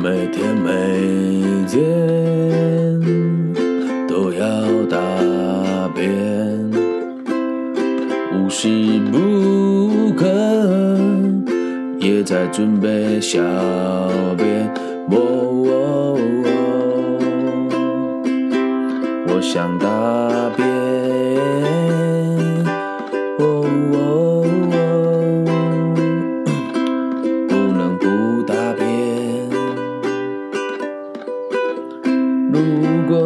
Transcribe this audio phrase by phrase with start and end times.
[0.00, 0.70] 每天每
[1.66, 3.00] 天
[4.06, 4.96] 都要大
[5.92, 6.70] 便，
[8.32, 8.68] 无时
[9.10, 10.24] 不刻
[11.98, 13.40] 也在准备小
[14.36, 14.72] 便。
[19.26, 19.88] 我想大
[20.56, 21.77] 便。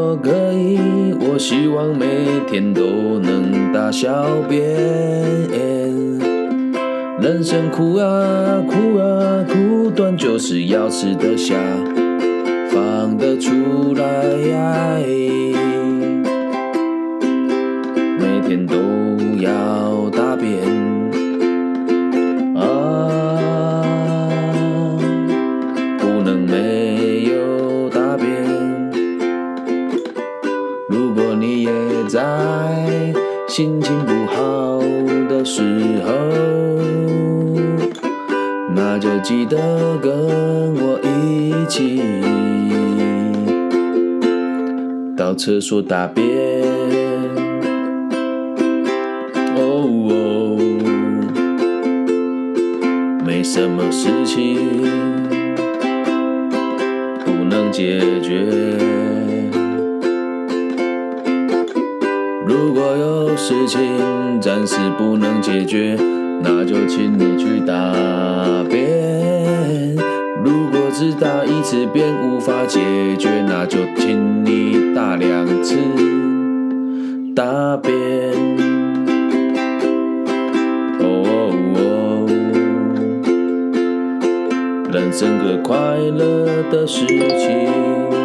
[0.00, 2.06] 如果可以，我希望每
[2.48, 4.08] 天都能大小
[4.48, 4.58] 便。
[7.20, 11.54] 人生苦啊苦啊苦短，就是要吃得下，
[12.70, 13.52] 放得出
[13.94, 14.02] 来。
[18.18, 18.76] 每天都
[19.38, 20.62] 要大便
[32.70, 33.12] 在
[33.48, 34.78] 心情不好
[35.28, 35.62] 的时
[36.06, 36.12] 候，
[38.76, 40.12] 那就记得跟
[40.76, 42.00] 我一起
[45.16, 46.24] 到厕所大便。
[49.56, 50.56] 哦哦，
[53.26, 54.56] 没什么事情
[57.24, 58.46] 不能解决。
[62.62, 63.80] 如果有事情
[64.38, 65.96] 暂时不能解决，
[66.42, 67.94] 那就请你去大
[68.68, 69.96] 便。
[70.44, 72.78] 如果只大一次便无法解
[73.16, 75.74] 决，那就请你大两次
[77.34, 77.94] 大便。
[81.00, 82.26] 哦哦哦，
[84.92, 88.19] 人生个快乐的事情。